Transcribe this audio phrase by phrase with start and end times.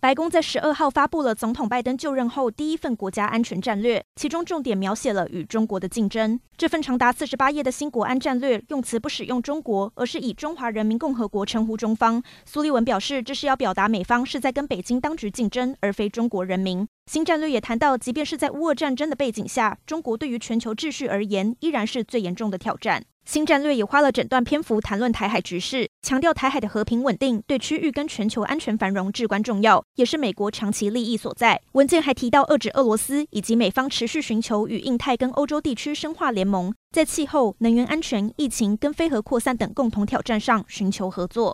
[0.00, 6.40] 白宫在十二号发布了总统拜登就任后第一份国家安全战略，其中重点描写了与中国的竞争。
[6.56, 12.22] 这份长达四十八页的新国安战略用词不使用中国，而是以中华人民共和国称呼中方。
[12.46, 16.88] 苏利文表示，这是要表达美方是在跟北京当局竞争，而非中国人民。
[17.10, 23.04] 新战略也谈到，即便是在乌俄战争的背景下，中国对于全球秩序而言，依然是最严重的挑战。
[23.30, 31.62] 新战略也花了整段篇幅谈论台海局势，强调台海的和平稳定对区域跟全球安全繁荣至关重要，也是美国长期利益所在。
[31.74, 41.48] 文件还提到，遏制俄罗斯以及美方持续寻求与印太跟欧洲地区深化联盟，在气候、能源安全、疫情跟非核扩散等共同挑战上寻求合作。